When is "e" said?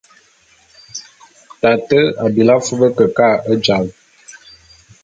3.51-3.53